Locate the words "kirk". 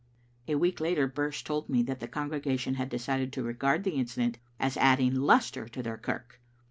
5.99-6.41